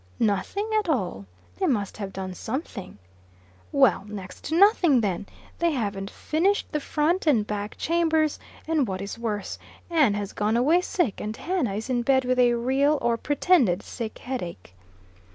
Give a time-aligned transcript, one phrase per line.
[0.17, 1.27] "Nothing at all!
[1.59, 2.97] They must have done something."
[3.71, 5.27] "Well, next to nothing, then.
[5.59, 8.39] They havn't finished the front and back chambers.
[8.67, 9.59] And what is worse,
[9.91, 13.83] Ann has gone away sick, and Hannah is in bed with a real or pretended
[13.83, 14.73] sick headache."